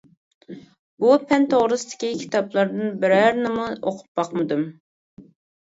بۇ 1.03 1.11
پەن 1.31 1.45
توغرىسىدىكى 1.51 2.09
كىتابلاردىن 2.23 2.97
بىرەرىنىمۇ 3.05 3.69
ئوقۇپ 3.71 4.21
باقمىدىم. 4.21 4.69